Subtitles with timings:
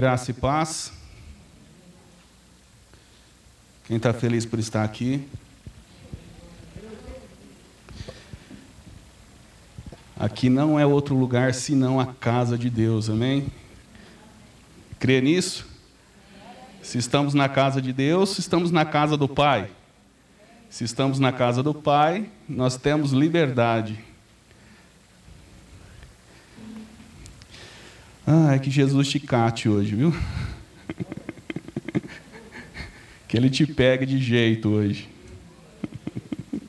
[0.00, 0.94] Graça e paz.
[3.84, 5.28] Quem está feliz por estar aqui?
[10.18, 13.48] Aqui não é outro lugar senão a casa de Deus, amém?
[14.98, 15.66] Crê nisso?
[16.82, 19.70] Se estamos na casa de Deus, estamos na casa do Pai.
[20.70, 24.02] Se estamos na casa do Pai, nós temos liberdade.
[28.32, 30.14] Ah, é que Jesus te cate hoje, viu?
[33.26, 35.08] que Ele te pegue de jeito hoje.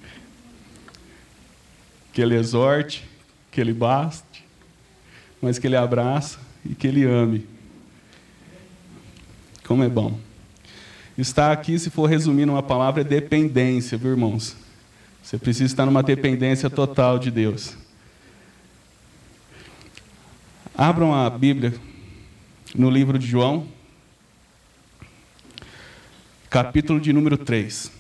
[2.12, 3.08] que Ele exorte,
[3.52, 4.44] que Ele baste,
[5.40, 7.46] mas que Ele abraça e que Ele ame.
[9.64, 10.18] Como é bom.
[11.16, 14.56] Estar aqui, se for resumir numa palavra, é dependência, viu, irmãos?
[15.22, 17.78] Você precisa estar numa dependência total de Deus.
[20.84, 21.76] Abram a Bíblia
[22.74, 23.68] no livro de João,
[26.50, 27.92] capítulo de número 3.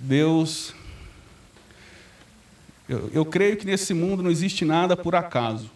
[0.00, 0.74] Deus
[2.92, 5.70] eu, eu creio que nesse mundo não existe nada por acaso.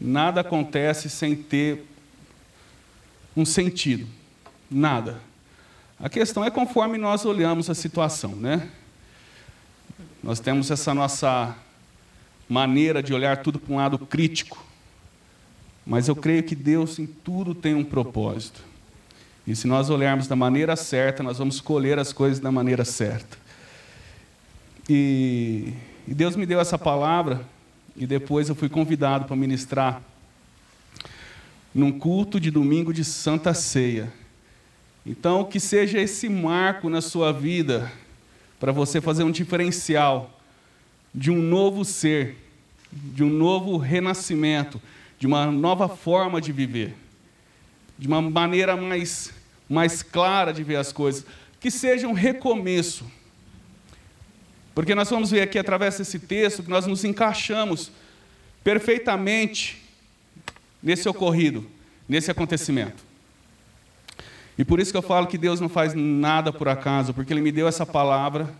[0.00, 1.84] Nada acontece sem ter
[3.36, 4.06] um sentido.
[4.70, 5.20] Nada.
[5.98, 8.68] A questão é conforme nós olhamos a situação, né?
[10.22, 11.56] Nós temos essa nossa
[12.48, 14.64] maneira de olhar tudo para um lado crítico.
[15.86, 18.62] Mas eu creio que Deus em tudo tem um propósito.
[19.46, 23.43] E se nós olharmos da maneira certa, nós vamos colher as coisas da maneira certa.
[24.88, 25.72] E,
[26.06, 27.46] e Deus me deu essa palavra,
[27.96, 30.02] e depois eu fui convidado para ministrar
[31.74, 34.12] num culto de domingo de Santa Ceia.
[35.06, 37.90] Então, que seja esse marco na sua vida,
[38.60, 40.38] para você fazer um diferencial
[41.14, 42.36] de um novo ser,
[42.92, 44.80] de um novo renascimento,
[45.18, 46.94] de uma nova forma de viver,
[47.98, 49.32] de uma maneira mais,
[49.68, 51.24] mais clara de ver as coisas.
[51.60, 53.04] Que seja um recomeço
[54.74, 57.92] porque nós vamos ver aqui, através desse texto, que nós nos encaixamos
[58.64, 59.82] perfeitamente
[60.82, 61.66] nesse ocorrido,
[62.08, 63.04] nesse acontecimento.
[64.58, 67.40] E por isso que eu falo que Deus não faz nada por acaso, porque Ele
[67.40, 68.52] me deu essa palavra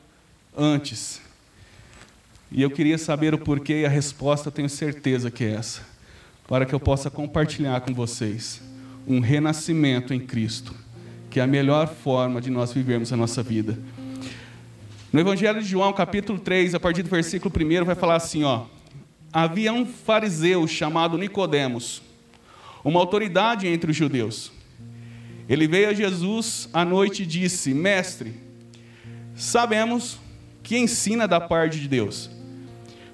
[0.57, 1.21] antes.
[2.51, 5.83] E eu queria saber o porquê, e a resposta eu tenho certeza que é essa,
[6.47, 8.61] para que eu possa compartilhar com vocês
[9.07, 10.75] um renascimento em Cristo,
[11.31, 13.77] que é a melhor forma de nós vivermos a nossa vida.
[15.15, 18.65] No Evangelho de João, capítulo 3, a partir do versículo 1, vai falar assim, ó:
[19.33, 22.03] Havia um fariseu chamado Nicodemos,
[22.83, 24.51] uma autoridade entre os judeus.
[25.49, 28.35] Ele veio a Jesus à noite e disse: Mestre,
[29.37, 30.19] sabemos
[30.65, 32.29] que ensina da parte de Deus,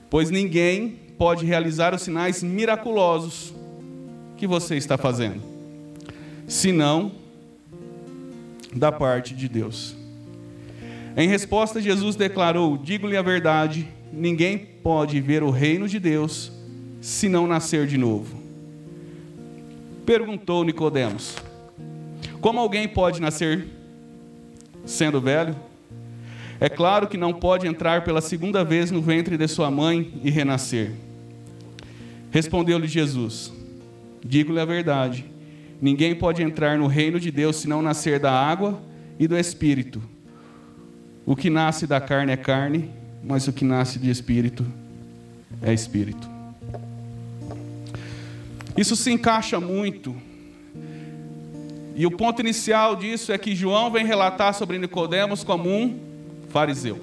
[0.09, 3.53] pois ninguém pode realizar os sinais miraculosos
[4.39, 5.43] que você está fazendo,
[6.49, 7.13] senão
[8.75, 10.00] da parte de Deus.
[11.17, 16.53] Em resposta, Jesus declarou: Digo-lhe a verdade, ninguém pode ver o reino de Deus
[17.01, 18.41] se não nascer de novo.
[20.07, 21.37] Perguntou Nicodemos:
[22.41, 23.67] Como alguém pode nascer
[24.85, 25.55] sendo velho?
[26.61, 30.31] É claro que não pode entrar pela segunda vez no ventre de sua mãe e
[30.31, 30.93] renascer.
[32.31, 33.53] Respondeu-lhe Jesus:
[34.25, 35.25] Digo-lhe a verdade,
[35.81, 38.81] ninguém pode entrar no reino de Deus se não nascer da água
[39.19, 40.03] e do espírito.
[41.31, 42.91] O que nasce da carne é carne,
[43.23, 44.67] mas o que nasce de espírito
[45.63, 46.29] é espírito.
[48.77, 50.13] Isso se encaixa muito.
[51.95, 56.01] E o ponto inicial disso é que João vem relatar sobre Nicodemos como um
[56.49, 56.99] fariseu.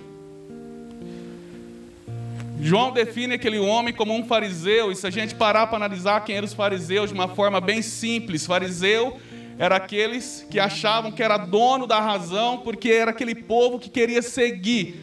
[2.59, 6.35] João define aquele homem como um fariseu, e se a gente parar para analisar quem
[6.35, 9.17] eram os fariseus de uma forma bem simples, fariseu
[9.59, 14.21] era aqueles que achavam que era dono da razão, porque era aquele povo que queria
[14.21, 14.95] seguir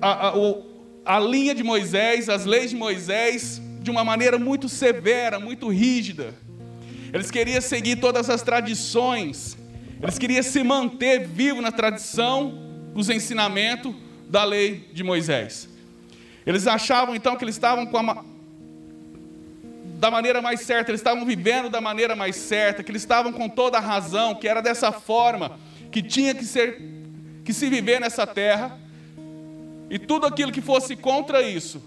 [0.00, 0.32] a, a,
[1.04, 6.34] a linha de Moisés, as leis de Moisés, de uma maneira muito severa, muito rígida.
[7.12, 9.58] Eles queriam seguir todas as tradições,
[10.02, 12.54] eles queriam se manter vivo na tradição
[12.94, 13.94] dos ensinamentos
[14.28, 15.68] da lei de Moisés.
[16.46, 18.24] Eles achavam então que eles estavam com a,
[20.00, 23.50] da maneira mais certa, eles estavam vivendo da maneira mais certa, que eles estavam com
[23.50, 25.58] toda a razão, que era dessa forma
[25.92, 26.80] que tinha que ser
[27.44, 28.78] que se viver nessa terra.
[29.90, 31.82] E tudo aquilo que fosse contra isso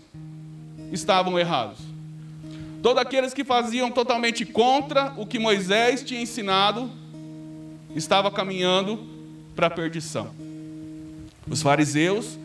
[0.91, 1.79] estavam errados.
[2.83, 6.91] Todos aqueles que faziam totalmente contra o que Moisés tinha ensinado,
[7.95, 9.07] estava caminhando
[9.55, 10.31] para a perdição.
[11.49, 12.37] Os fariseus,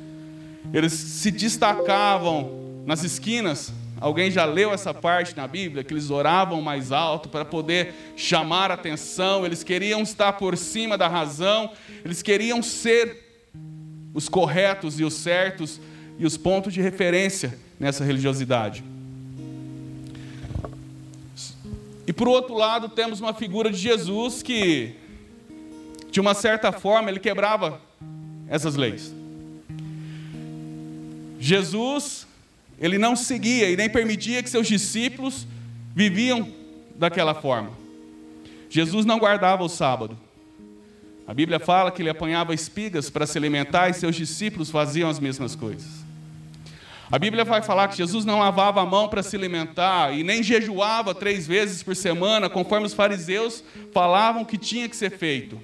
[0.72, 3.70] eles se destacavam nas esquinas.
[4.00, 5.82] Alguém já leu essa parte na Bíblia?
[5.82, 11.08] Que eles oravam mais alto para poder chamar atenção, eles queriam estar por cima da
[11.08, 11.70] razão,
[12.04, 13.26] eles queriam ser
[14.14, 15.80] os corretos e os certos
[16.18, 18.84] e os pontos de referência nessa religiosidade.
[22.06, 24.94] E por outro lado, temos uma figura de Jesus que,
[26.10, 27.80] de uma certa forma, ele quebrava
[28.48, 29.12] essas leis.
[31.40, 32.27] Jesus,
[32.80, 35.46] ele não seguia e nem permitia que seus discípulos
[35.94, 36.48] viviam
[36.94, 37.70] daquela forma.
[38.70, 40.16] Jesus não guardava o sábado.
[41.26, 45.18] A Bíblia fala que ele apanhava espigas para se alimentar e seus discípulos faziam as
[45.18, 46.06] mesmas coisas.
[47.10, 50.42] A Bíblia vai falar que Jesus não lavava a mão para se alimentar e nem
[50.42, 55.58] jejuava três vezes por semana, conforme os fariseus falavam que tinha que ser feito.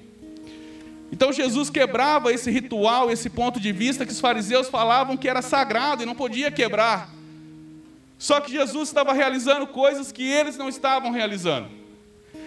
[1.14, 5.40] Então Jesus quebrava esse ritual, esse ponto de vista que os fariseus falavam que era
[5.40, 7.08] sagrado e não podia quebrar.
[8.18, 11.68] Só que Jesus estava realizando coisas que eles não estavam realizando.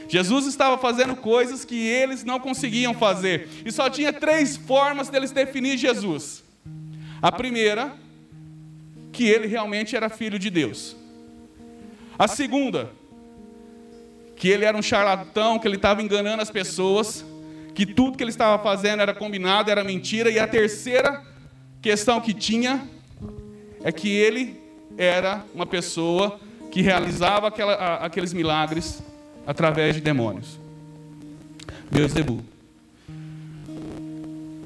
[0.09, 3.47] Jesus estava fazendo coisas que eles não conseguiam fazer.
[3.65, 6.43] E só tinha três formas deles definir Jesus.
[7.21, 7.95] A primeira
[9.13, 10.93] que ele realmente era filho de Deus.
[12.19, 12.91] A segunda,
[14.35, 17.23] que ele era um charlatão, que ele estava enganando as pessoas,
[17.77, 20.31] que tudo que ele estava fazendo era combinado, era mentira.
[20.31, 21.21] E a terceira
[21.79, 22.83] questão que tinha
[23.83, 24.59] é que ele
[24.97, 26.39] era uma pessoa
[26.71, 29.03] que realizava aquela, aqueles milagres
[29.45, 30.59] através de demônios.
[31.91, 32.43] Beuzebu.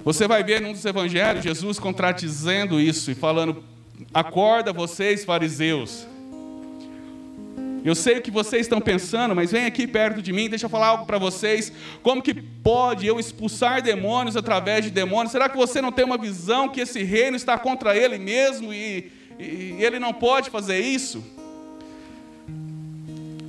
[0.06, 3.62] Você vai ver num dos evangelhos Jesus contradizendo isso e falando
[4.14, 6.08] Acorda vocês, fariseus.
[7.84, 10.70] Eu sei o que vocês estão pensando, mas vem aqui perto de mim, deixa eu
[10.70, 11.72] falar algo para vocês.
[12.04, 15.32] Como que pode eu expulsar demônios através de demônios?
[15.32, 19.12] Será que você não tem uma visão que esse reino está contra ele mesmo e,
[19.40, 21.24] e ele não pode fazer isso?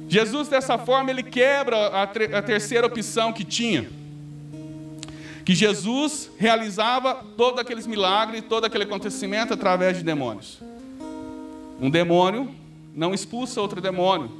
[0.08, 3.88] Jesus, dessa forma, ele quebra a, a terceira opção que tinha
[5.44, 10.60] que Jesus realizava todos aqueles milagres, todo aquele acontecimento através de demônios.
[11.80, 12.48] Um demônio
[12.94, 14.30] não expulsa outro demônio,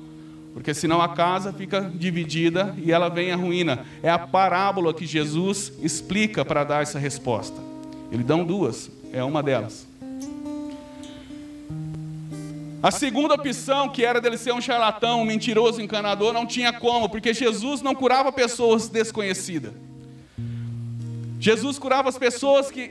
[0.53, 3.87] porque senão a casa fica dividida e ela vem à ruína.
[4.03, 7.59] É a parábola que Jesus explica para dar essa resposta.
[8.11, 9.87] Ele dá duas, é uma delas.
[12.83, 17.09] A segunda opção, que era dele ser um charlatão, um mentiroso, encanador, não tinha como,
[17.09, 19.73] porque Jesus não curava pessoas desconhecidas.
[21.39, 22.91] Jesus curava as pessoas que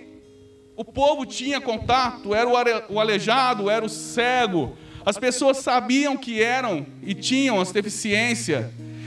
[0.78, 2.50] o povo tinha contato, era
[2.90, 4.78] o aleijado, era o cego.
[5.06, 8.66] As pessoas sabiam que eram e tinham as deficiências.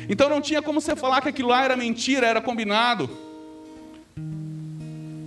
[0.09, 3.09] Então não tinha como você falar que aquilo lá era mentira, era combinado.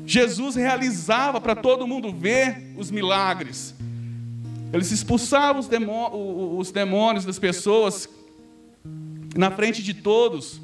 [0.05, 3.73] Jesus realizava para todo mundo ver os milagres.
[4.71, 5.61] Eles expulsavam
[6.57, 8.09] os demônios das pessoas
[9.35, 10.61] na frente de todos.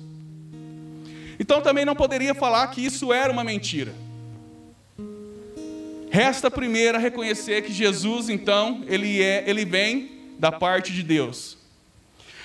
[1.39, 3.93] Então também não poderia falar que isso era uma mentira.
[6.13, 11.57] Resta primeiro reconhecer que Jesus, então, ele é, ele vem da parte de Deus.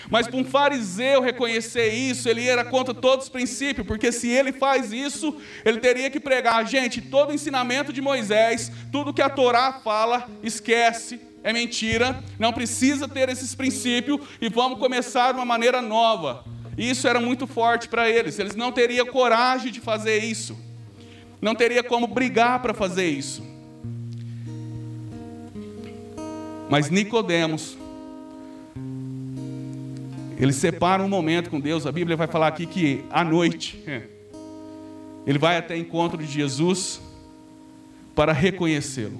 [0.08, 4.52] Mas para um fariseu reconhecer isso, ele era contra todos os princípios, porque se ele
[4.52, 9.28] faz isso, ele teria que pregar, gente, todo o ensinamento de Moisés, tudo que a
[9.28, 15.44] Torá fala, esquece, é mentira, não precisa ter esses princípios e vamos começar de uma
[15.44, 16.42] maneira nova.
[16.74, 18.38] Isso era muito forte para eles.
[18.38, 20.58] Eles não teriam coragem de fazer isso.
[21.38, 23.47] Não teria como brigar para fazer isso.
[26.70, 27.78] Mas Nicodemos,
[30.38, 31.86] ele separa um momento com Deus.
[31.86, 33.82] A Bíblia vai falar aqui que à noite
[35.26, 37.00] ele vai até encontro de Jesus
[38.14, 39.18] para reconhecê-lo.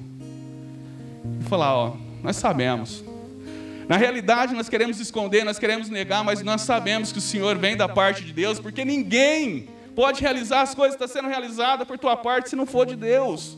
[1.40, 3.04] E falar, ó, nós sabemos,
[3.88, 7.74] na realidade, nós queremos esconder, nós queremos negar, mas nós sabemos que o Senhor vem
[7.74, 11.98] da parte de Deus, porque ninguém pode realizar as coisas que estão sendo realizadas por
[11.98, 13.56] tua parte se não for de Deus.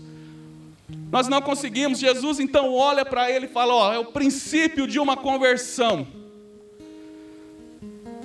[1.10, 1.98] Nós não conseguimos.
[1.98, 6.06] Jesus então olha para ele e fala: Ó, é o princípio de uma conversão.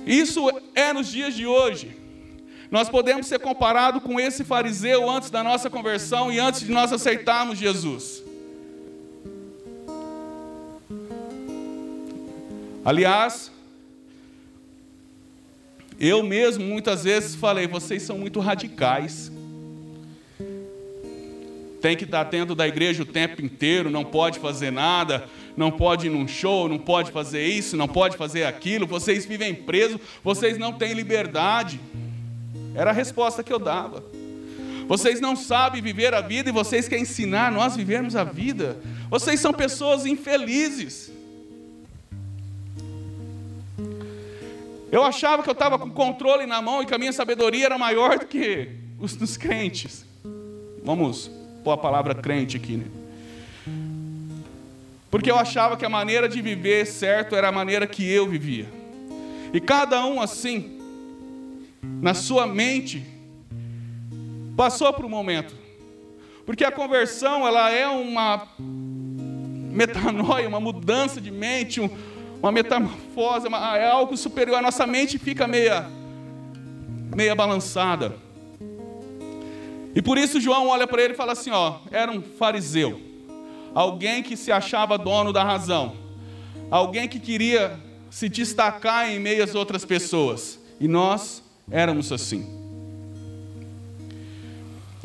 [0.06, 1.96] Isso é nos dias de hoje.
[2.70, 6.92] Nós podemos ser comparados com esse fariseu antes da nossa conversão e antes de nós
[6.92, 8.22] aceitarmos Jesus.
[12.84, 13.50] Aliás,
[15.98, 19.32] eu mesmo muitas vezes falei, vocês são muito radicais.
[21.86, 26.08] Tem que estar dentro da igreja o tempo inteiro, não pode fazer nada, não pode
[26.08, 30.58] ir num show, não pode fazer isso, não pode fazer aquilo, vocês vivem presos, vocês
[30.58, 31.80] não têm liberdade.
[32.74, 34.04] Era a resposta que eu dava.
[34.88, 38.76] Vocês não sabem viver a vida e vocês querem ensinar nós vivermos a vida.
[39.08, 41.12] Vocês são pessoas infelizes.
[44.90, 47.78] Eu achava que eu estava com controle na mão e que a minha sabedoria era
[47.78, 50.04] maior do que os dos crentes.
[50.82, 51.35] Vamos
[51.66, 52.84] pôr a palavra crente aqui, né?
[55.10, 58.68] Porque eu achava que a maneira de viver certo era a maneira que eu vivia.
[59.52, 60.78] E cada um assim,
[61.82, 63.04] na sua mente,
[64.56, 65.56] passou por um momento.
[66.44, 68.46] Porque a conversão, ela é uma
[69.72, 71.90] metanoia, uma mudança de mente, um,
[72.40, 74.58] uma metamorfose, uma, é algo superior.
[74.58, 75.84] A nossa mente fica meia,
[77.12, 78.24] meia balançada.
[79.96, 83.00] E por isso João olha para ele e fala assim: ó, era um fariseu,
[83.74, 85.96] alguém que se achava dono da razão,
[86.70, 90.60] alguém que queria se destacar em meio às outras pessoas.
[90.78, 92.46] E nós éramos assim.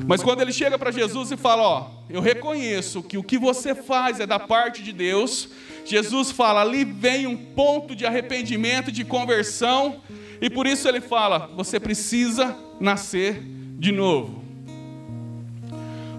[0.05, 3.74] Mas quando ele chega para Jesus e fala: Ó, eu reconheço que o que você
[3.74, 5.48] faz é da parte de Deus,
[5.86, 10.01] Jesus fala: ali vem um ponto de arrependimento, de conversão,
[10.41, 13.41] e por isso ele fala: você precisa nascer
[13.79, 14.40] de novo.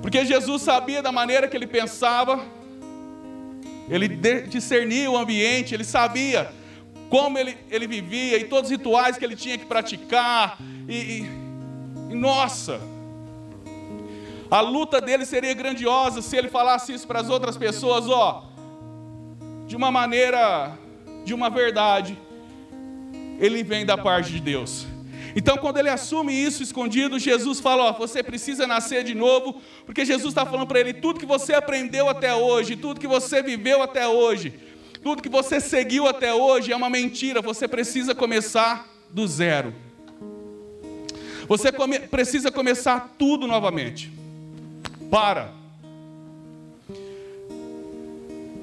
[0.03, 2.45] Porque Jesus sabia da maneira que ele pensava,
[3.89, 4.09] ele
[4.49, 6.51] discernia o ambiente, ele sabia
[7.09, 11.31] como ele, ele vivia e todos os rituais que ele tinha que praticar, e, e,
[12.11, 12.81] e nossa,
[14.51, 18.45] a luta dele seria grandiosa se ele falasse isso para as outras pessoas, ó,
[19.67, 20.77] de uma maneira,
[21.25, 22.19] de uma verdade.
[23.39, 24.87] Ele vem da parte de Deus.
[25.35, 30.05] Então, quando ele assume isso escondido, Jesus fala: ó, você precisa nascer de novo, porque
[30.05, 33.83] Jesus está falando para ele: tudo que você aprendeu até hoje, tudo que você viveu
[33.83, 34.53] até hoje,
[35.03, 39.75] tudo que você seguiu até hoje é uma mentira, você precisa começar do zero.
[41.49, 44.13] Você come, precisa começar tudo novamente
[45.11, 45.53] para.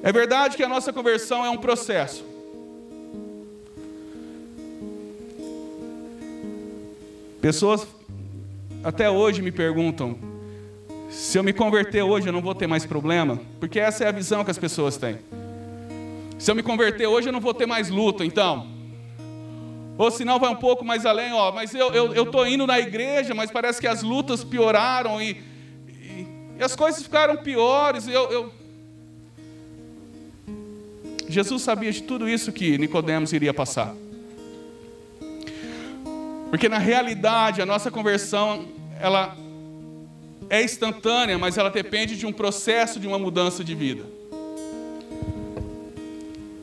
[0.02, 2.29] É verdade que a nossa conversão é um processo.
[7.40, 7.86] Pessoas
[8.84, 10.18] até hoje me perguntam:
[11.08, 13.40] se eu me converter hoje eu não vou ter mais problema?
[13.58, 15.18] Porque essa é a visão que as pessoas têm.
[16.38, 18.66] Se eu me converter hoje eu não vou ter mais luta, então.
[19.98, 22.66] Ou se não vai um pouco mais além, ó, mas eu estou eu, eu indo
[22.66, 25.50] na igreja, mas parece que as lutas pioraram e
[26.60, 28.06] e as coisas ficaram piores.
[28.06, 28.52] Eu, eu...
[31.26, 33.94] Jesus sabia de tudo isso que Nicodemos iria passar.
[36.50, 38.66] Porque na realidade a nossa conversão
[39.00, 39.36] ela
[40.50, 44.04] é instantânea, mas ela depende de um processo de uma mudança de vida.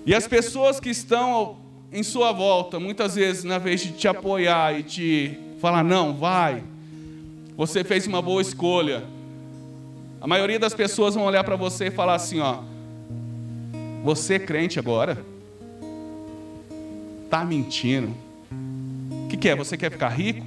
[0.06, 1.58] E as pessoas que estão
[1.92, 6.64] em sua volta, muitas vezes, na vez de te apoiar e te falar, não, vai,
[7.56, 9.04] você fez uma boa escolha,
[10.20, 12.60] a maioria das pessoas vão olhar para você e falar assim, ó,
[14.04, 15.24] você é crente agora?
[17.30, 18.27] Tá mentindo?
[19.28, 19.56] O que, que é?
[19.58, 20.46] Você quer ficar rico?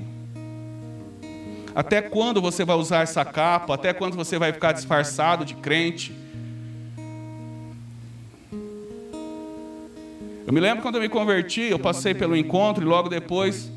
[1.74, 3.74] Até quando você vai usar essa capa?
[3.74, 6.16] Até quando você vai ficar disfarçado de crente?
[10.46, 13.70] Eu me lembro quando eu me converti, eu passei pelo encontro e logo depois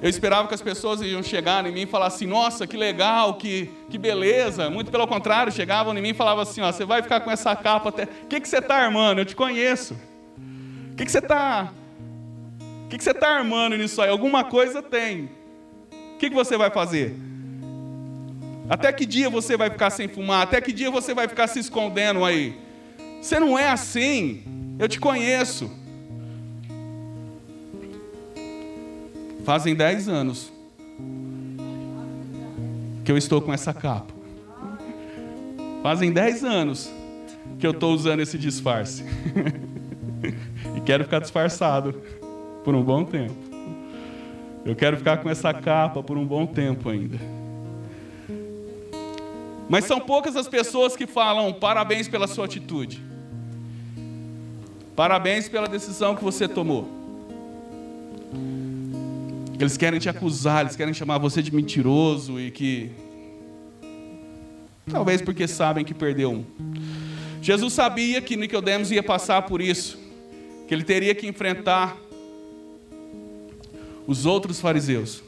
[0.00, 3.34] eu esperava que as pessoas iam chegar em mim e falar assim: nossa, que legal,
[3.34, 4.70] que, que beleza.
[4.70, 7.56] Muito pelo contrário, chegavam em mim e falavam assim: ó, você vai ficar com essa
[7.56, 8.04] capa até.
[8.04, 9.22] O que, que você está armando?
[9.22, 9.94] Eu te conheço.
[10.92, 11.72] O que, que você está.
[12.90, 14.10] Que, que você está armando nisso aí?
[14.10, 15.30] Alguma coisa tem.
[16.14, 17.14] O que, que você vai fazer?
[18.68, 20.42] Até que dia você vai ficar sem fumar?
[20.42, 22.58] Até que dia você vai ficar se escondendo aí?
[23.22, 24.42] Você não é assim.
[24.76, 25.70] Eu te conheço.
[29.44, 30.52] Fazem dez anos
[33.04, 34.12] que eu estou com essa capa.
[35.80, 36.90] Fazem dez anos
[37.60, 39.04] que eu estou usando esse disfarce.
[40.76, 42.19] e quero ficar disfarçado
[42.64, 43.34] por um bom tempo.
[44.64, 47.18] Eu quero ficar com essa capa por um bom tempo ainda.
[49.68, 53.00] Mas são poucas as pessoas que falam parabéns pela sua atitude.
[54.96, 56.88] Parabéns pela decisão que você tomou.
[59.58, 62.90] Eles querem te acusar, eles querem chamar você de mentiroso e que.
[64.90, 66.44] Talvez porque sabem que perdeu um.
[67.40, 69.98] Jesus sabia que Nicodemos ia passar por isso,
[70.66, 71.96] que ele teria que enfrentar
[74.06, 75.22] os outros fariseus.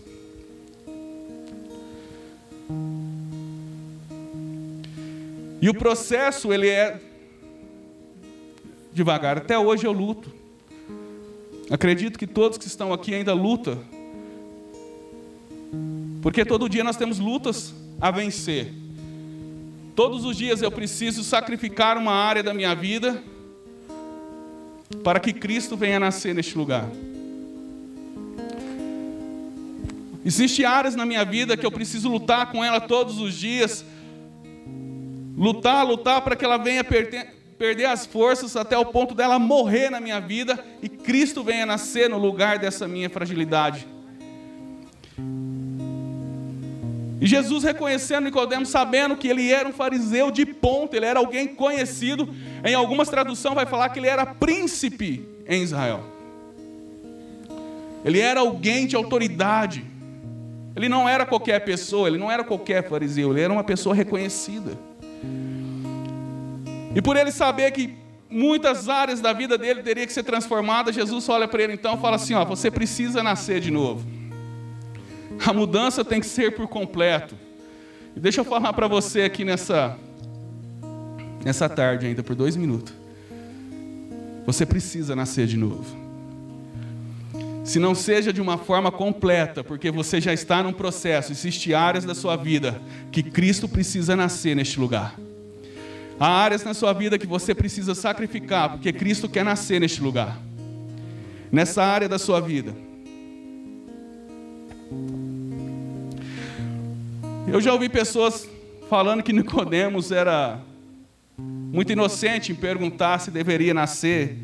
[5.60, 7.00] E o processo ele é
[8.92, 9.38] devagar.
[9.38, 10.32] Até hoje eu luto.
[11.70, 13.78] Acredito que todos que estão aqui ainda lutam.
[16.20, 18.72] Porque todo dia nós temos lutas a vencer.
[19.94, 23.22] Todos os dias eu preciso sacrificar uma área da minha vida
[25.04, 26.88] para que Cristo venha nascer neste lugar.
[30.24, 33.84] Existem áreas na minha vida que eu preciso lutar com ela todos os dias.
[35.36, 39.90] Lutar, lutar para que ela venha perder, perder as forças até o ponto dela morrer
[39.90, 43.86] na minha vida e Cristo venha nascer no lugar dessa minha fragilidade.
[47.20, 51.46] E Jesus reconhecendo Nicodemo, sabendo que ele era um fariseu de ponta, ele era alguém
[51.46, 52.28] conhecido,
[52.64, 56.04] em algumas traduções vai falar que ele era príncipe em Israel.
[58.04, 59.91] Ele era alguém de autoridade.
[60.74, 64.78] Ele não era qualquer pessoa, ele não era qualquer fariseu, ele era uma pessoa reconhecida.
[66.94, 67.94] E por ele saber que
[68.30, 71.98] muitas áreas da vida dele teria que ser transformadas, Jesus olha para ele então e
[71.98, 74.06] fala assim: ó, você precisa nascer de novo.
[75.44, 77.36] A mudança tem que ser por completo.
[78.14, 79.96] E deixa eu falar para você aqui nessa,
[81.44, 82.94] nessa tarde ainda, por dois minutos.
[84.46, 85.96] Você precisa nascer de novo.
[87.64, 92.04] Se não seja de uma forma completa, porque você já está num processo, existem áreas
[92.04, 92.80] da sua vida
[93.12, 95.14] que Cristo precisa nascer neste lugar.
[96.18, 100.38] Há áreas na sua vida que você precisa sacrificar, porque Cristo quer nascer neste lugar.
[101.50, 102.74] Nessa área da sua vida.
[107.46, 108.48] Eu já ouvi pessoas
[108.88, 110.60] falando que Nicodemos era
[111.36, 114.36] muito inocente em perguntar se deveria nascer,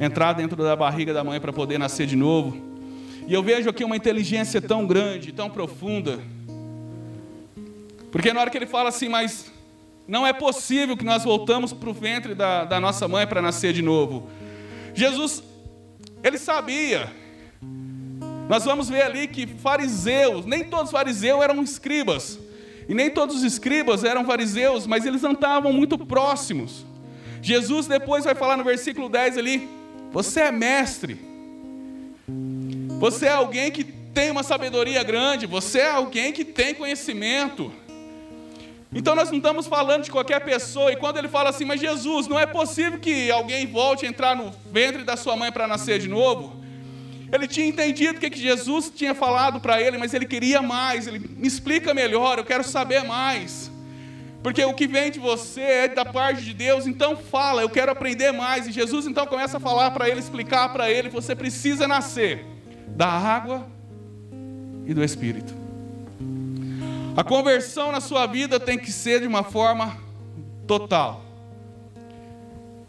[0.00, 2.56] entrar dentro da barriga da mãe para poder nascer de novo.
[3.26, 6.20] E eu vejo aqui uma inteligência tão grande, tão profunda.
[8.10, 9.50] Porque na hora que ele fala assim, mas
[10.06, 13.72] não é possível que nós voltamos para o ventre da, da nossa mãe para nascer
[13.72, 14.28] de novo.
[14.94, 15.42] Jesus,
[16.22, 17.10] ele sabia.
[18.48, 22.38] Nós vamos ver ali que fariseus, nem todos os fariseus eram escribas.
[22.86, 26.84] E nem todos os escribas eram fariseus, mas eles não estavam muito próximos.
[27.40, 29.68] Jesus depois vai falar no versículo 10 ali:
[30.14, 31.18] Você é mestre.
[33.00, 37.72] Você é alguém que tem uma sabedoria grande, você é alguém que tem conhecimento.
[38.94, 42.28] Então nós não estamos falando de qualquer pessoa, e quando ele fala assim, mas Jesus,
[42.28, 45.98] não é possível que alguém volte a entrar no ventre da sua mãe para nascer
[45.98, 46.62] de novo?
[47.32, 51.08] Ele tinha entendido o que Jesus tinha falado para ele, mas ele queria mais.
[51.08, 53.68] Ele me explica melhor, eu quero saber mais.
[54.44, 57.90] Porque o que vem de você é da parte de Deus, então fala, eu quero
[57.90, 58.66] aprender mais.
[58.66, 62.44] E Jesus então começa a falar para ele, explicar para ele: você precisa nascer
[62.88, 63.66] da água
[64.84, 65.54] e do Espírito.
[67.16, 69.96] A conversão na sua vida tem que ser de uma forma
[70.66, 71.24] total.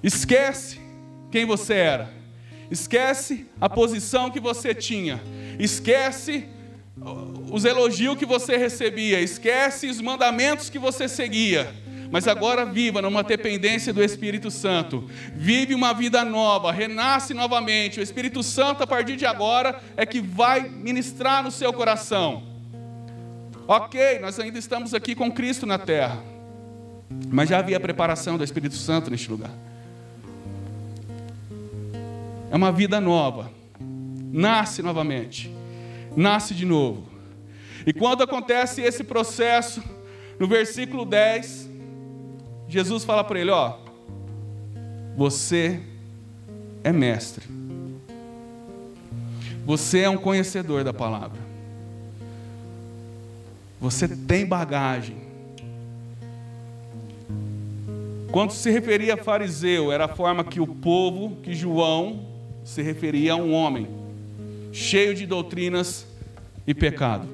[0.03, 0.81] Esquece
[1.31, 2.09] quem você era.
[2.69, 5.23] Esquece a posição que você tinha.
[5.57, 6.49] Esquece
[7.51, 9.19] os elogios que você recebia.
[9.19, 11.73] Esquece os mandamentos que você seguia.
[12.11, 15.09] Mas agora viva numa dependência do Espírito Santo.
[15.33, 17.99] Vive uma vida nova, renasce novamente.
[17.99, 22.43] O Espírito Santo, a partir de agora, é que vai ministrar no seu coração.
[23.67, 26.23] Ok, nós ainda estamos aqui com Cristo na terra.
[27.29, 29.51] Mas já havia preparação do Espírito Santo neste lugar.
[32.51, 33.51] É uma vida nova.
[34.31, 35.51] Nasce novamente.
[36.15, 37.03] Nasce de novo.
[37.85, 39.83] E quando acontece esse processo,
[40.39, 41.69] no versículo 10,
[42.67, 43.77] Jesus fala para ele: Ó,
[45.15, 45.81] você
[46.83, 47.45] é mestre.
[49.65, 51.39] Você é um conhecedor da palavra.
[53.81, 55.25] Você tem bagagem.
[58.31, 62.27] Quando se referia a fariseu, era a forma que o povo, que João
[62.63, 64.04] se referia a um homem
[64.75, 66.05] cheio de doutrinas
[66.67, 67.25] e pecado.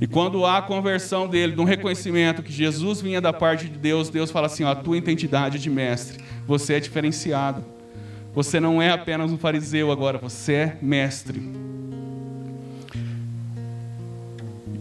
[0.00, 3.78] E quando há a conversão dele, de um reconhecimento que Jesus vinha da parte de
[3.78, 7.64] Deus, Deus fala assim: ó, a tua identidade de mestre, você é diferenciado.
[8.34, 11.40] Você não é apenas um fariseu agora, você é mestre.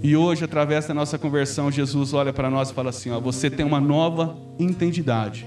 [0.02, 3.52] E hoje, através da nossa conversão, Jesus olha para nós e fala assim: ó, você
[3.52, 5.46] tem uma nova identidade.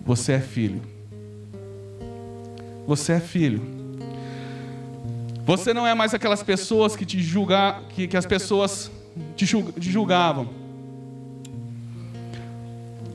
[0.00, 0.80] Você é filho.
[2.86, 3.81] Você é filho.
[5.44, 8.90] Você não é mais aquelas pessoas que te julga, que, que as pessoas
[9.34, 10.48] te, te julgavam.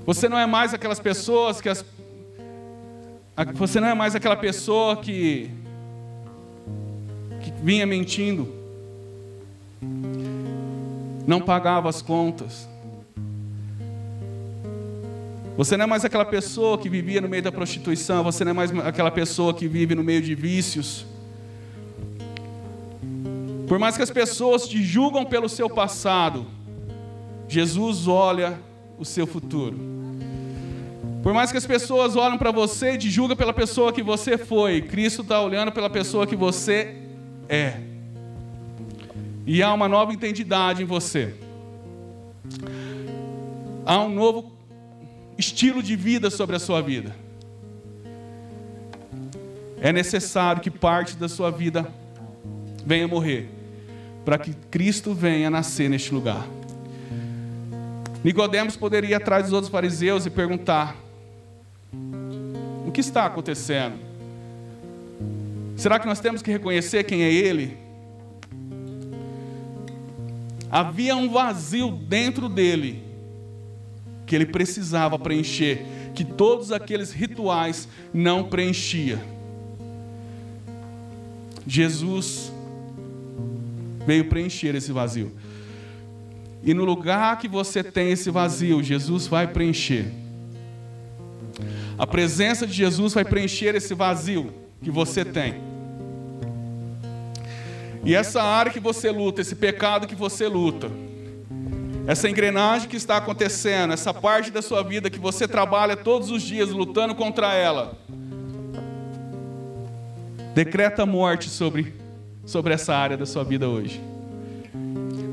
[0.05, 1.85] Você não é mais aquelas pessoas que as
[3.53, 5.51] você não é mais aquela pessoa que
[7.41, 8.51] que vinha mentindo.
[11.25, 12.67] Não pagava as contas.
[15.55, 18.53] Você não é mais aquela pessoa que vivia no meio da prostituição, você não é
[18.53, 21.05] mais aquela pessoa que vive no meio de vícios.
[23.67, 26.47] Por mais que as pessoas te julgam pelo seu passado,
[27.47, 28.59] Jesus olha
[28.97, 29.77] o seu futuro.
[31.21, 34.37] Por mais que as pessoas olhem para você e te julgam pela pessoa que você
[34.37, 36.95] foi, Cristo está olhando pela pessoa que você
[37.49, 37.81] é.
[39.45, 41.35] E há uma nova identidade em você.
[43.85, 44.51] Há um novo
[45.37, 47.13] estilo de vida sobre a sua vida.
[49.81, 51.91] É necessário que parte da sua vida
[52.85, 53.49] venha morrer,
[54.27, 56.45] para que Cristo venha nascer neste lugar.
[58.21, 60.97] Nicodemos poderia ir atrás dos outros fariseus e perguntar:
[62.85, 63.95] O que está acontecendo?
[65.77, 67.77] Será que nós temos que reconhecer quem é ele?
[70.69, 73.01] Havia um vazio dentro dele
[74.25, 79.21] que ele precisava preencher, que todos aqueles rituais não preenchia.
[81.65, 82.51] Jesus
[84.07, 85.33] veio preencher esse vazio.
[86.63, 90.07] E no lugar que você tem esse vazio, Jesus vai preencher.
[91.97, 95.55] A presença de Jesus vai preencher esse vazio que você tem.
[98.05, 100.89] E essa área que você luta, esse pecado que você luta,
[102.07, 106.41] essa engrenagem que está acontecendo, essa parte da sua vida que você trabalha todos os
[106.41, 107.97] dias lutando contra ela,
[110.55, 112.06] decreta morte sobre,
[112.47, 114.01] sobre essa área da sua vida hoje.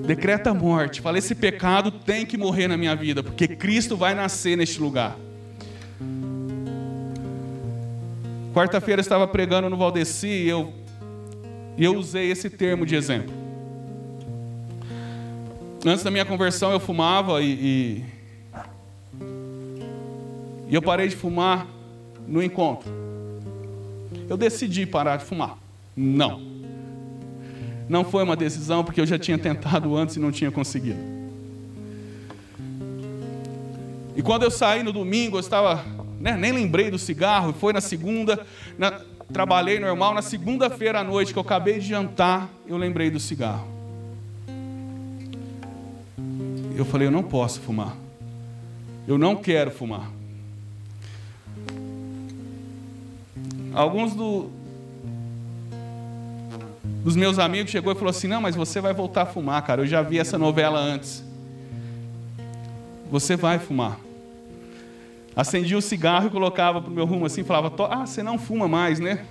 [0.05, 1.01] Decreta morte.
[1.01, 5.17] Fala: esse pecado tem que morrer na minha vida, porque Cristo vai nascer neste lugar.
[8.53, 10.73] Quarta-feira estava pregando no Valdeci e eu,
[11.79, 13.33] eu usei esse termo de exemplo.
[15.87, 18.05] Antes da minha conversão eu fumava e, e,
[20.69, 21.67] e eu parei de fumar
[22.27, 22.91] no encontro.
[24.29, 25.59] Eu decidi parar de fumar.
[25.97, 26.54] Não.
[27.89, 30.99] Não foi uma decisão porque eu já tinha tentado antes e não tinha conseguido.
[34.17, 35.85] E quando eu saí no domingo, eu estava,
[36.21, 38.47] né, nem lembrei do cigarro, foi na segunda,
[38.79, 39.01] na,
[39.33, 43.75] trabalhei normal, na segunda-feira à noite que eu acabei de jantar, eu lembrei do cigarro.
[46.77, 47.97] eu falei: eu não posso fumar.
[49.07, 50.11] Eu não quero fumar.
[53.73, 54.51] Alguns do,
[57.05, 59.83] dos meus amigos chegou e falou assim: não, mas você vai voltar a fumar, cara.
[59.83, 61.23] Eu já vi essa novela antes.
[63.11, 64.01] Você vai fumar.
[65.37, 68.39] Acendia o um cigarro e colocava para o meu rumo assim, falava: ah, você não
[68.39, 69.23] fuma mais, né?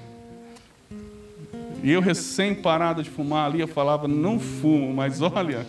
[1.82, 5.66] E eu recém parado de fumar ali, eu falava: não fumo, mas olha.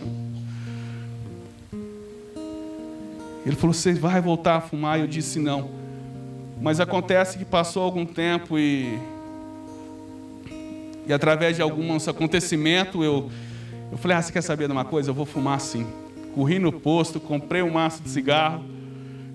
[3.47, 4.99] Ele falou: Você vai voltar a fumar?
[4.99, 5.71] E eu disse: Não.
[6.61, 8.99] Mas acontece que passou algum tempo e.
[11.07, 13.31] E através de alguns acontecimentos eu.
[13.93, 15.11] Eu falei: Ah, você quer saber de uma coisa?
[15.11, 15.87] Eu vou fumar sim.
[16.35, 18.65] Corri no posto, comprei um maço de cigarro.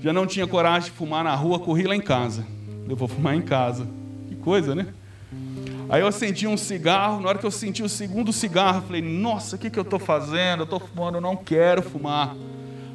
[0.01, 2.45] Já não tinha coragem de fumar na rua, corri lá em casa.
[2.88, 3.88] Eu vou fumar em casa.
[4.27, 4.88] Que coisa, né?
[5.89, 9.01] Aí eu acendi um cigarro, na hora que eu senti o segundo cigarro, eu falei,
[9.01, 10.60] nossa, o que, que eu estou fazendo?
[10.60, 12.36] Eu estou fumando, eu não quero fumar.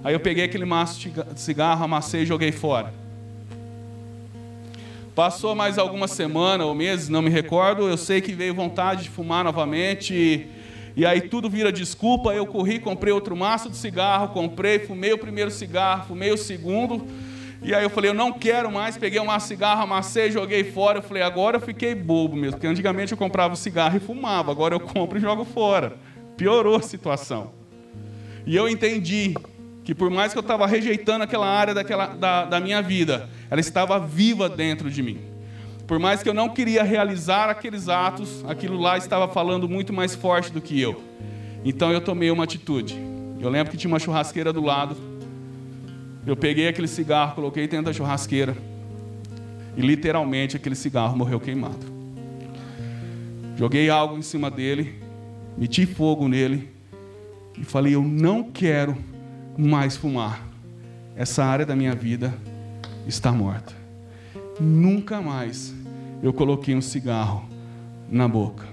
[0.05, 2.95] Aí eu peguei aquele maço de cigarro, amassei e joguei fora.
[5.15, 7.89] Passou mais algumas semanas ou meses, não me recordo.
[7.89, 10.13] Eu sei que veio vontade de fumar novamente.
[10.13, 10.49] E,
[10.97, 12.35] e aí tudo vira desculpa.
[12.35, 17.07] Eu corri, comprei outro maço de cigarro, comprei, fumei o primeiro cigarro, fumei o segundo.
[17.63, 18.99] E aí eu falei, eu não quero mais.
[18.99, 20.99] Peguei um maço de cigarro, amassei, joguei fora.
[20.99, 22.55] Eu falei, agora eu fiquei bobo mesmo.
[22.55, 24.51] Porque antigamente eu comprava o cigarro e fumava.
[24.51, 25.97] Agora eu compro e jogo fora.
[26.37, 27.53] Piorou a situação.
[28.45, 29.33] E eu entendi
[29.85, 33.61] que por mais que eu estava rejeitando aquela área daquela, da, da minha vida, ela
[33.61, 35.19] estava viva dentro de mim.
[35.87, 40.15] Por mais que eu não queria realizar aqueles atos, aquilo lá estava falando muito mais
[40.15, 41.03] forte do que eu.
[41.63, 42.99] Então eu tomei uma atitude.
[43.39, 44.97] Eu lembro que tinha uma churrasqueira do lado.
[46.27, 48.57] Eu peguei aquele cigarro, coloquei dentro da churrasqueira.
[49.77, 51.93] E literalmente aquele cigarro morreu queimado.
[53.57, 54.95] Joguei algo em cima dele,
[55.59, 56.71] meti fogo nele
[57.59, 58.97] e falei: Eu não quero
[59.57, 60.41] mais fumar.
[61.17, 62.35] Essa área da minha vida
[63.07, 63.73] está morta.
[64.61, 65.75] Nunca mais
[66.23, 67.49] eu coloquei um cigarro
[68.09, 68.65] na boca.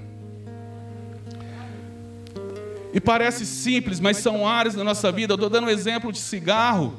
[2.93, 5.33] E parece simples, mas são áreas da nossa vida.
[5.33, 6.93] Eu estou dando um exemplo de cigarro,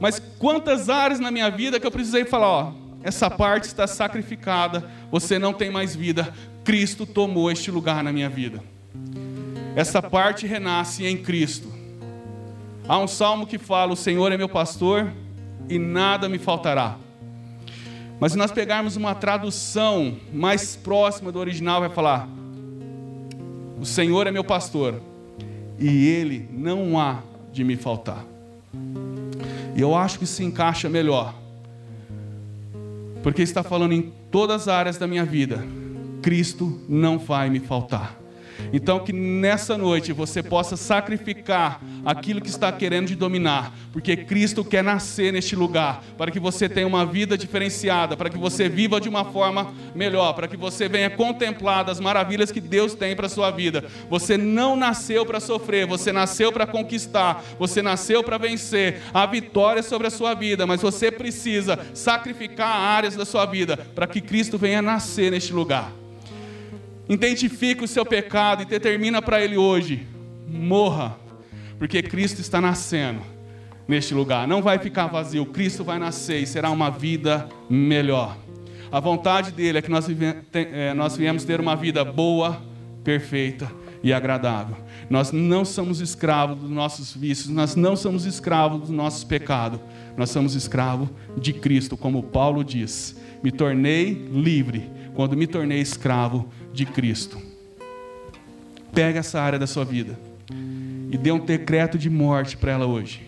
[0.00, 4.88] mas quantas áreas na minha vida que eu precisei falar: ó, essa parte está sacrificada,
[5.10, 6.32] você não tem mais vida.
[6.62, 8.62] Cristo tomou este lugar na minha vida.
[9.76, 11.73] Essa parte renasce em Cristo.
[12.86, 15.10] Há um salmo que fala: O Senhor é meu pastor
[15.68, 16.96] e nada me faltará.
[18.20, 22.28] Mas se nós pegarmos uma tradução mais próxima do original, vai falar:
[23.80, 25.00] O Senhor é meu pastor,
[25.78, 28.24] e Ele não há de me faltar.
[29.74, 31.34] E eu acho que se encaixa melhor,
[33.22, 35.66] porque está falando em todas as áreas da minha vida:
[36.20, 38.23] Cristo não vai me faltar.
[38.72, 44.64] Então, que nessa noite você possa sacrificar aquilo que está querendo te dominar, porque Cristo
[44.64, 49.00] quer nascer neste lugar, para que você tenha uma vida diferenciada, para que você viva
[49.00, 53.26] de uma forma melhor, para que você venha contemplar as maravilhas que Deus tem para
[53.26, 53.84] a sua vida.
[54.08, 59.00] Você não nasceu para sofrer, você nasceu para conquistar, você nasceu para vencer.
[59.12, 64.06] A vitória sobre a sua vida, mas você precisa sacrificar áreas da sua vida para
[64.06, 66.03] que Cristo venha nascer neste lugar.
[67.08, 70.06] Identifique o seu pecado e determina para ele hoje:
[70.46, 71.16] morra,
[71.78, 73.20] porque Cristo está nascendo
[73.86, 74.48] neste lugar.
[74.48, 78.36] Não vai ficar vazio, Cristo vai nascer e será uma vida melhor.
[78.90, 80.06] A vontade dele é que nós,
[80.52, 82.62] é, nós viemos ter uma vida boa,
[83.02, 83.70] perfeita
[84.02, 84.76] e agradável.
[85.10, 89.80] Nós não somos escravos dos nossos vícios, nós não somos escravos dos nossos pecados,
[90.16, 96.48] nós somos escravos de Cristo, como Paulo diz: Me tornei livre quando me tornei escravo
[96.72, 97.38] de Cristo.
[98.92, 100.18] Pega essa área da sua vida
[101.10, 103.22] e dê um decreto de morte para ela hoje.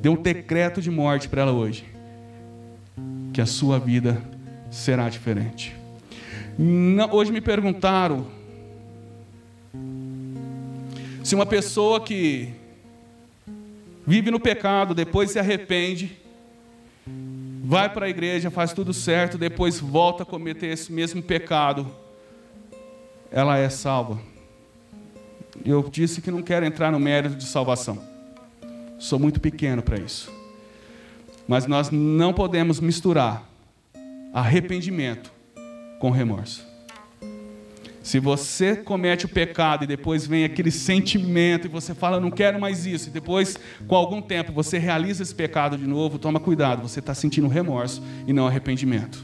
[0.00, 1.84] Dê um decreto de morte para ela hoje.
[3.32, 4.20] Que a sua vida
[4.70, 5.74] será diferente.
[7.12, 8.26] hoje me perguntaram
[11.22, 12.48] se uma pessoa que
[14.06, 16.16] vive no pecado, depois se arrepende,
[17.68, 21.86] vai para a igreja, faz tudo certo, depois volta a cometer esse mesmo pecado,
[23.30, 24.18] ela é salva.
[25.66, 28.02] Eu disse que não quero entrar no mérito de salvação.
[28.98, 30.32] Sou muito pequeno para isso.
[31.46, 33.46] Mas nós não podemos misturar
[34.32, 35.30] arrependimento
[36.00, 36.66] com remorso.
[38.08, 42.58] Se você comete o pecado e depois vem aquele sentimento e você fala, não quero
[42.58, 46.80] mais isso, e depois, com algum tempo, você realiza esse pecado de novo, toma cuidado,
[46.80, 49.22] você está sentindo remorso e não arrependimento.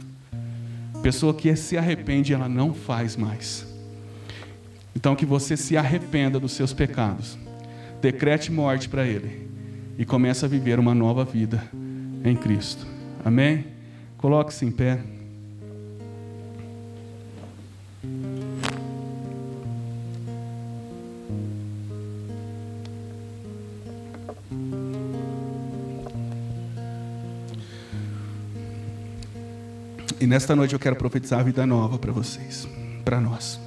[1.02, 3.66] Pessoa que se arrepende, ela não faz mais.
[4.94, 7.38] Então, que você se arrependa dos seus pecados,
[8.02, 9.48] decrete morte para ele
[9.96, 11.64] e comece a viver uma nova vida
[12.22, 12.86] em Cristo.
[13.24, 13.64] Amém?
[14.18, 15.00] Coloque-se em pé.
[30.34, 32.66] Nesta noite eu quero profetizar a vida nova para vocês,
[33.04, 33.60] para nós.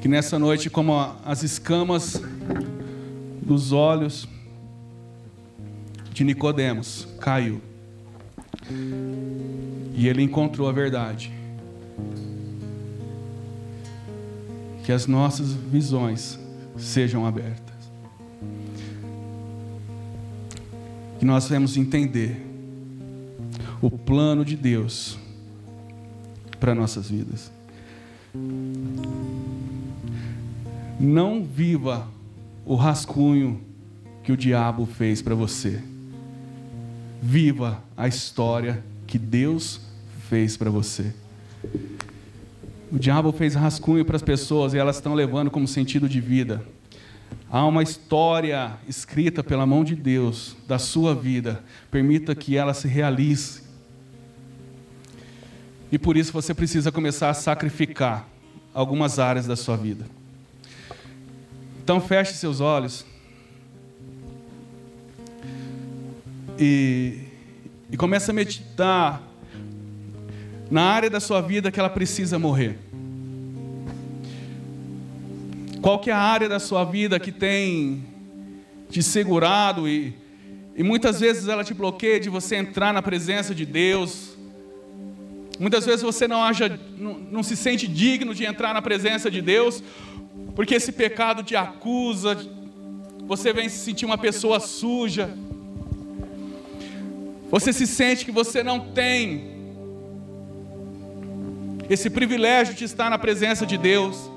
[0.00, 2.22] Que nessa noite, como as escamas
[3.42, 4.28] dos olhos
[6.12, 7.60] de Nicodemos caiu.
[9.92, 11.32] E ele encontrou a verdade.
[14.84, 16.38] Que as nossas visões
[16.76, 17.69] sejam abertas.
[21.20, 22.40] Que nós vamos entender
[23.82, 25.18] o plano de Deus
[26.58, 27.52] para nossas vidas.
[30.98, 32.08] Não viva
[32.64, 33.60] o rascunho
[34.24, 35.82] que o diabo fez para você.
[37.20, 39.78] Viva a história que Deus
[40.30, 41.12] fez para você.
[42.90, 46.64] O diabo fez rascunho para as pessoas e elas estão levando como sentido de vida.
[47.50, 51.64] Há uma história escrita pela mão de Deus da sua vida.
[51.90, 53.62] Permita que ela se realize.
[55.90, 58.28] E por isso você precisa começar a sacrificar
[58.72, 60.06] algumas áreas da sua vida.
[61.82, 63.04] Então feche seus olhos.
[66.56, 67.24] E,
[67.90, 69.20] e comece a meditar
[70.70, 72.78] na área da sua vida que ela precisa morrer.
[75.80, 78.04] Qual que é a área da sua vida que tem
[78.90, 80.14] te segurado e,
[80.76, 84.36] e muitas vezes ela te bloqueia de você entrar na presença de Deus.
[85.58, 89.40] Muitas vezes você não, acha, não, não se sente digno de entrar na presença de
[89.40, 89.82] Deus,
[90.56, 92.36] porque esse pecado te acusa,
[93.26, 95.30] você vem se sentir uma pessoa suja.
[97.50, 99.58] Você se sente que você não tem
[101.88, 104.30] esse privilégio de estar na presença de Deus.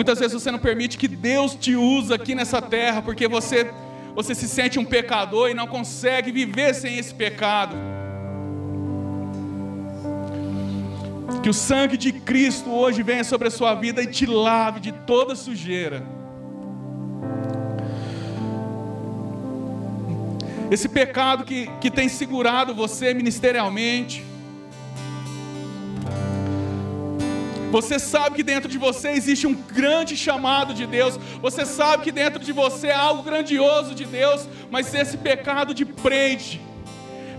[0.00, 3.70] Muitas vezes você não permite que Deus te use aqui nessa terra, porque você,
[4.14, 7.76] você se sente um pecador e não consegue viver sem esse pecado.
[11.42, 14.90] Que o sangue de Cristo hoje venha sobre a sua vida e te lave de
[14.90, 16.02] toda sujeira.
[20.70, 24.29] Esse pecado que, que tem segurado você ministerialmente.
[27.70, 31.16] Você sabe que dentro de você existe um grande chamado de Deus.
[31.40, 34.48] Você sabe que dentro de você há algo grandioso de Deus.
[34.70, 36.60] Mas esse pecado te prende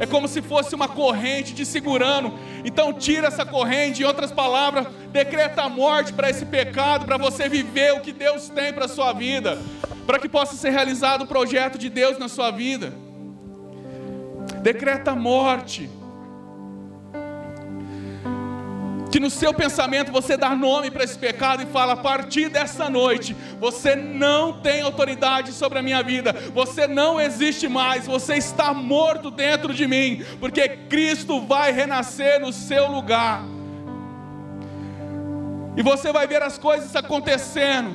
[0.02, 2.34] é como se fosse uma corrente te segurando.
[2.66, 7.48] Então, tira essa corrente, em outras palavras, decreta a morte para esse pecado, para você
[7.48, 9.62] viver o que Deus tem para a sua vida,
[10.08, 12.92] para que possa ser realizado o projeto de Deus na sua vida.
[14.64, 15.88] Decreta a morte
[19.12, 22.90] que no seu pensamento você dá nome para esse pecado e fala: a partir dessa
[22.90, 28.74] noite, você não tem autoridade sobre a minha vida, você não existe mais, você está
[28.74, 33.44] morto dentro de mim, porque Cristo vai renascer no seu lugar.
[35.76, 37.94] E você vai ver as coisas acontecendo,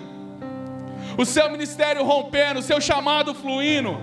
[1.16, 3.98] o seu ministério rompendo, o seu chamado fluindo,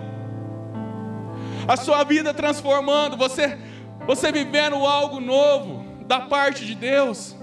[1.67, 3.57] a sua vida transformando, você,
[4.05, 5.82] você vivendo algo novo
[6.13, 7.35] da parte de Deus.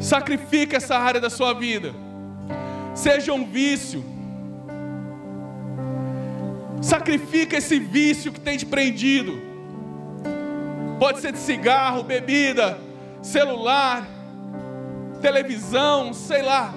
[0.00, 1.94] Sacrifique essa área da sua vida.
[2.94, 4.02] Seja um vício.
[6.80, 9.38] Sacrifica esse vício que tem te prendido.
[10.98, 12.78] Pode ser de cigarro, bebida,
[13.20, 14.08] celular,
[15.20, 16.72] televisão, sei lá.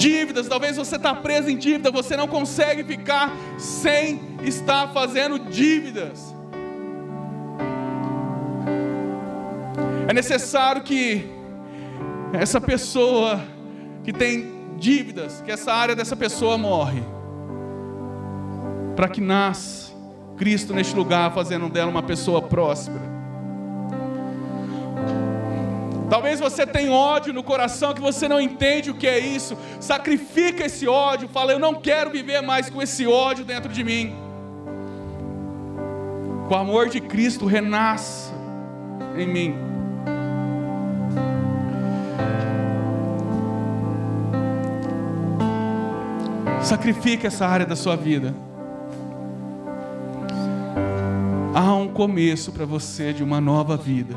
[0.00, 6.34] Dívidas, talvez você está preso em dívida, você não consegue ficar sem estar fazendo dívidas.
[10.08, 11.28] É necessário que
[12.32, 13.44] essa pessoa
[14.02, 17.02] que tem dívidas, que essa área dessa pessoa morre,
[18.96, 19.92] para que nasça
[20.38, 23.19] Cristo neste lugar, fazendo dela uma pessoa próspera.
[26.10, 29.56] Talvez você tenha ódio no coração que você não entende o que é isso.
[29.78, 31.28] Sacrifica esse ódio.
[31.28, 34.12] Fala, eu não quero viver mais com esse ódio dentro de mim.
[36.48, 38.34] Com o amor de Cristo renasça
[39.16, 39.54] em mim.
[46.60, 48.34] Sacrifique essa área da sua vida.
[51.54, 54.16] Há um começo para você de uma nova vida.